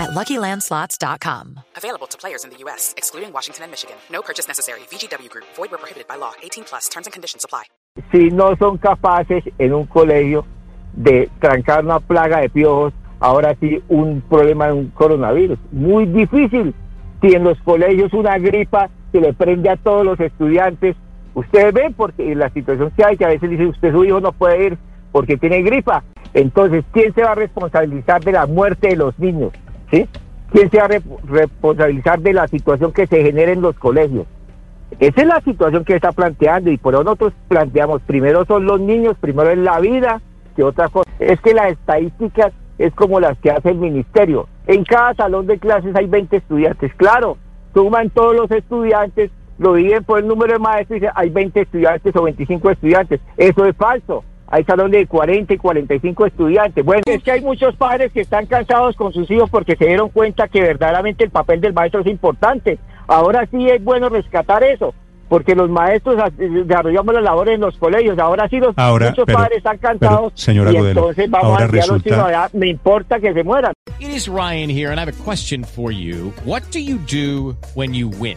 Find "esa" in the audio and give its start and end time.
34.98-35.20